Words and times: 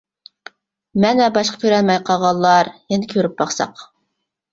مەن 1.03 1.19
ۋە 1.23 1.27
باشقا 1.35 1.59
كۆرەلمەي 1.63 1.99
قالغانلار 2.07 2.71
يەنە 2.95 3.11
كۆرۈپ 3.13 3.37
باقساق. 3.43 3.85